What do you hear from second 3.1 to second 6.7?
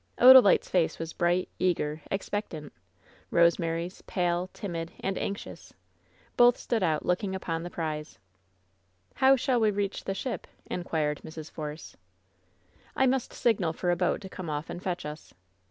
Rose mary's pale, timid and anxious; both